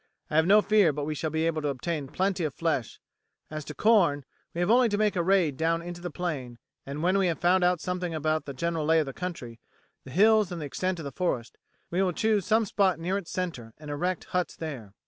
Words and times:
I 0.31 0.35
have 0.35 0.47
no 0.47 0.63
fear 0.63 0.91
but 0.91 1.05
we 1.05 1.13
shall 1.13 1.29
be 1.29 1.45
able 1.45 1.61
to 1.61 1.67
obtain 1.67 2.07
plenty 2.07 2.43
of 2.43 2.55
flesh; 2.55 2.99
as 3.51 3.63
to 3.65 3.75
corn, 3.75 4.25
we 4.51 4.59
have 4.59 4.71
only 4.71 4.89
to 4.89 4.97
make 4.97 5.15
a 5.15 5.21
raid 5.21 5.57
down 5.57 5.83
into 5.83 6.01
the 6.01 6.09
plain, 6.09 6.57
and 6.87 7.03
when 7.03 7.19
we 7.19 7.27
have 7.27 7.37
found 7.37 7.63
out 7.63 7.79
something 7.81 8.15
about 8.15 8.45
the 8.45 8.53
general 8.55 8.83
lay 8.85 8.97
of 8.99 9.05
the 9.05 9.13
country, 9.13 9.59
the 10.03 10.09
hills 10.09 10.51
and 10.51 10.59
the 10.59 10.65
extent 10.65 10.97
of 10.97 11.05
the 11.05 11.11
forest, 11.11 11.59
we 11.91 12.01
will 12.01 12.13
choose 12.13 12.47
some 12.47 12.65
spot 12.65 12.97
near 12.97 13.15
its 13.15 13.29
centre 13.29 13.75
and 13.77 13.91
erect 13.91 14.23
huts 14.31 14.55
there. 14.55 14.95